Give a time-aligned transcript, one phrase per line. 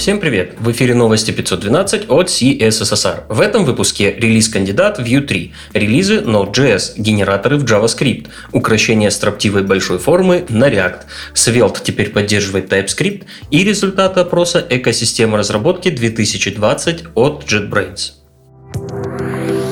[0.00, 0.54] Всем привет!
[0.58, 3.24] В эфире новости 512 от CSSR.
[3.28, 10.46] В этом выпуске релиз-кандидат Vue 3, релизы Node.js, генераторы в JavaScript, украшение строптивой большой формы
[10.48, 11.00] на React,
[11.34, 18.12] Svelte теперь поддерживает TypeScript и результаты опроса экосистемы разработки 2020 от JetBrains.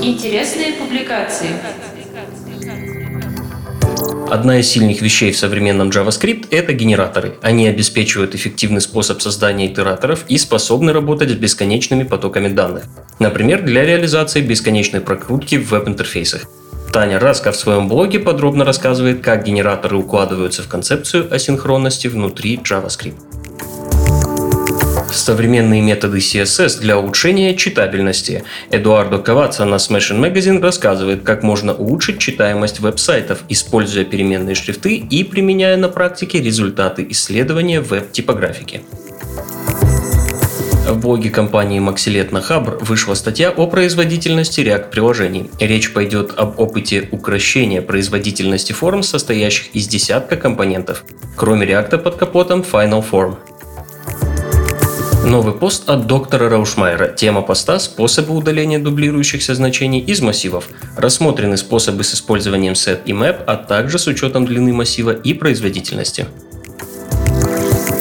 [0.03, 1.49] Интересные публикации.
[4.31, 7.39] Одна из сильных вещей в современном JavaScript– это генераторы.
[7.41, 12.85] Они обеспечивают эффективный способ создания итераторов и способны работать с бесконечными потоками данных.
[13.19, 16.45] Например, для реализации бесконечной прокрутки в веб-интерфейсах.
[16.93, 23.28] Таня Раска в своем блоге подробно рассказывает, как генераторы укладываются в концепцию асинхронности внутри JavaScript.
[25.19, 28.45] Современные методы CSS для улучшения читабельности.
[28.71, 35.25] Эдуардо Каваца на Smashing Magazine рассказывает, как можно улучшить читаемость веб-сайтов, используя переменные шрифты и
[35.25, 38.83] применяя на практике результаты исследования веб-типографики.
[40.87, 45.51] В блоге компании Maxilet на Хабр вышла статья о производительности React-приложений.
[45.59, 51.03] Речь пойдет об опыте укращения производительности форм, состоящих из десятка компонентов.
[51.37, 53.37] Кроме React под капотом Final Form.
[55.29, 57.09] Новый пост от доктора Раушмайера.
[57.09, 60.71] Тема поста– способы удаления дублирующихся значений из массивов.
[60.97, 66.25] Рассмотрены способы с использованием set и map, а также с учетом длины массива и производительности.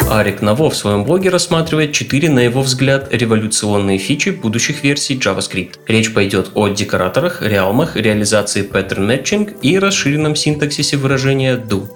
[0.09, 5.79] Арик Наво в своем блоге рассматривает четыре, на его взгляд, революционные фичи будущих версий JavaScript.
[5.85, 11.89] Речь пойдет о декораторах, реалмах, реализации pattern matching и расширенном синтаксисе выражения do.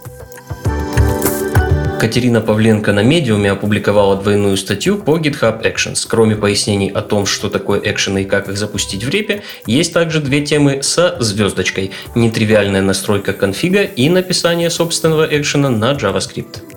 [2.02, 6.04] Катерина Павленко на медиуме опубликовала двойную статью по GitHub Actions.
[6.10, 10.20] Кроме пояснений о том, что такое экшены и как их запустить в репе, есть также
[10.20, 11.92] две темы со звездочкой.
[12.16, 16.71] Нетривиальная настройка конфига и написание собственного экшена на JavaScript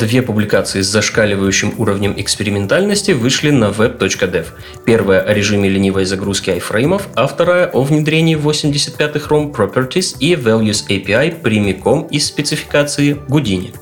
[0.00, 4.46] две публикации с зашкаливающим уровнем экспериментальности вышли на web.dev.
[4.86, 10.34] Первая о режиме ленивой загрузки айфреймов, а вторая о внедрении в 85-х ROM Properties и
[10.34, 13.74] Values API прямиком из спецификации Houdini.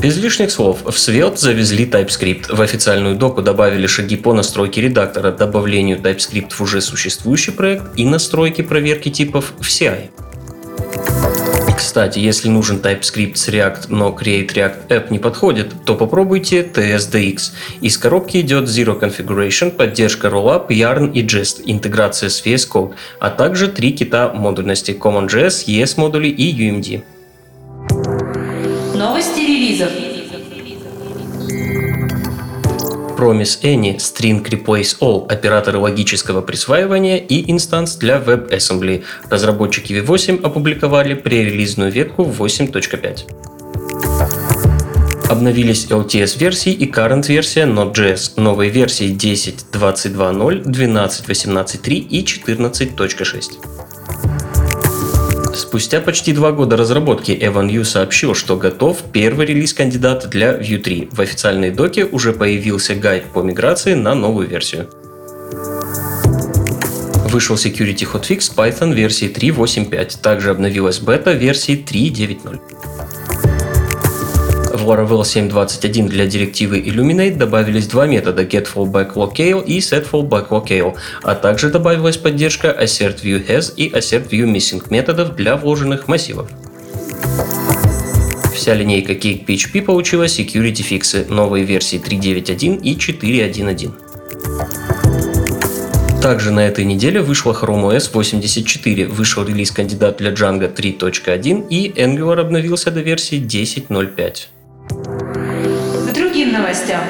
[0.00, 2.54] Без лишних слов, в Svelte завезли TypeScript.
[2.54, 8.04] В официальную доку добавили шаги по настройке редактора, добавлению TypeScript в уже существующий проект и
[8.04, 10.10] настройке проверки типов в CI.
[11.76, 17.52] Кстати, если нужен TypeScript с React, но Create React App не подходит, то попробуйте TSDX.
[17.80, 23.30] Из коробки идет Zero Configuration, поддержка Rollup, Yarn и Jest, интеграция с VS Code, а
[23.30, 27.02] также три кита модульности CommonJS, ES модули и UMD.
[28.96, 30.13] Новости релизов.
[33.16, 39.04] Promise Any, String Replace All, операторы логического присваивания и инстанс для WebAssembly.
[39.30, 43.44] Разработчики V8 опубликовали пререлизную ветку 8.5.
[45.28, 48.32] Обновились LTS-версии и current-версия Node.js.
[48.36, 53.83] Новые версии 10.22.0, 12.18.3 и 14.6.
[55.54, 60.78] Спустя почти два года разработки Evan Yu сообщил, что готов первый релиз кандидата для Vue
[60.78, 61.10] 3.
[61.12, 64.88] В официальной доке уже появился гайд по миграции на новую версию.
[67.30, 70.20] Вышел Security Hotfix Python версии 3.8.5.
[70.20, 72.73] Также обновилась бета версии 3.9.0
[74.74, 82.16] в Laravel 7.21 для директивы Illuminate добавились два метода getFallbackLocale и setFallbackLocale, а также добавилась
[82.16, 86.50] поддержка AssertViewHas и AssertViewMissing методов для вложенных массивов.
[88.54, 93.92] Вся линейка Cake PHP получила security фиксы, новые версии 3.9.1 и 4.1.1.
[96.20, 101.92] Также на этой неделе вышла Chrome OS 84, вышел релиз кандидат для Django 3.1 и
[101.92, 104.46] Angular обновился до версии 10.05
[106.14, 107.00] другим новостям.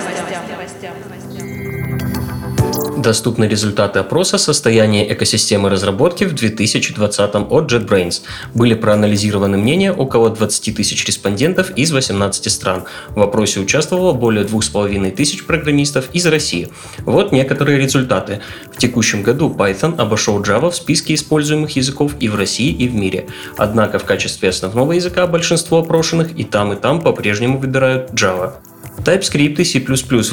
[3.04, 8.22] Доступны результаты опроса состояния экосистемы разработки в 2020 от JetBrains.
[8.54, 12.84] Были проанализированы мнения около 20 тысяч респондентов из 18 стран.
[13.10, 16.70] В опросе участвовало более 2,5 тысяч программистов из России.
[17.00, 18.40] Вот некоторые результаты.
[18.72, 22.94] В текущем году Python обошел Java в списке используемых языков и в России, и в
[22.94, 23.26] мире.
[23.58, 28.54] Однако в качестве основного языка большинство опрошенных и там, и там по-прежнему выбирают Java.
[29.04, 29.80] TypeScript и C++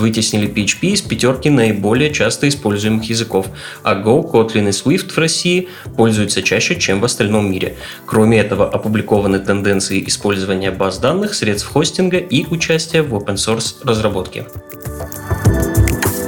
[0.02, 3.48] вытеснили PHP из пятерки наиболее часто используемых языков,
[3.84, 7.76] а Go, Kotlin и Swift в России пользуются чаще, чем в остальном мире.
[8.06, 14.46] Кроме этого, опубликованы тенденции использования баз данных, средств хостинга и участия в open-source разработке.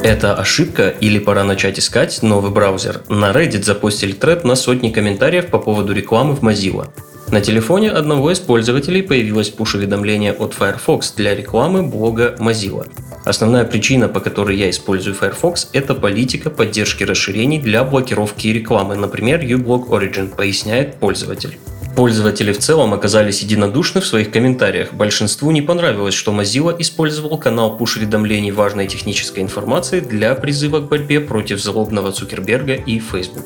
[0.03, 3.03] Это ошибка или пора начать искать новый браузер?
[3.07, 6.89] На Reddit запустили тред на сотни комментариев по поводу рекламы в Mozilla.
[7.31, 12.87] На телефоне одного из пользователей появилось пуш-уведомление от Firefox для рекламы блога Mozilla.
[13.25, 19.41] Основная причина, по которой я использую Firefox, это политика поддержки расширений для блокировки рекламы, например,
[19.41, 21.57] uBlock Origin, поясняет пользователь.
[21.95, 24.93] Пользователи в целом оказались единодушны в своих комментариях.
[24.93, 31.19] Большинству не понравилось, что Mozilla использовал канал пуш-уведомлений важной технической информации для призыва к борьбе
[31.19, 33.45] против злобного Цукерберга и Facebook.